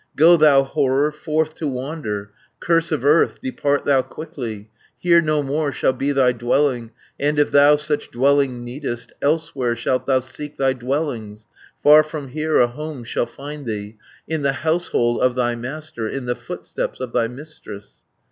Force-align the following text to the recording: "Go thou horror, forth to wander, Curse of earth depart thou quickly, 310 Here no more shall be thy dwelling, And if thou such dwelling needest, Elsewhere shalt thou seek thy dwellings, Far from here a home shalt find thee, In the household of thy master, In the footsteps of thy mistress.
"Go 0.15 0.35
thou 0.35 0.63
horror, 0.63 1.11
forth 1.11 1.53
to 1.57 1.67
wander, 1.67 2.31
Curse 2.59 2.91
of 2.91 3.05
earth 3.05 3.39
depart 3.39 3.85
thou 3.85 4.01
quickly, 4.01 4.71
310 4.99 4.99
Here 4.99 5.21
no 5.21 5.43
more 5.43 5.71
shall 5.71 5.93
be 5.93 6.11
thy 6.11 6.31
dwelling, 6.31 6.89
And 7.19 7.37
if 7.37 7.51
thou 7.51 7.75
such 7.75 8.09
dwelling 8.09 8.63
needest, 8.63 9.13
Elsewhere 9.21 9.75
shalt 9.75 10.07
thou 10.07 10.19
seek 10.19 10.57
thy 10.57 10.73
dwellings, 10.73 11.45
Far 11.83 12.01
from 12.01 12.29
here 12.29 12.57
a 12.59 12.65
home 12.65 13.03
shalt 13.03 13.29
find 13.29 13.67
thee, 13.67 13.95
In 14.27 14.41
the 14.41 14.53
household 14.65 15.21
of 15.21 15.35
thy 15.35 15.53
master, 15.53 16.07
In 16.09 16.25
the 16.25 16.35
footsteps 16.35 16.99
of 16.99 17.13
thy 17.13 17.27
mistress. 17.27 17.97